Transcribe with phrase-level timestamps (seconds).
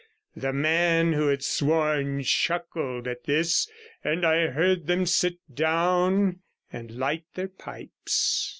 [0.35, 3.69] The man who had sworn chuckled at this,
[4.03, 6.39] and I heard them sit down
[6.73, 8.49] and light their pipes.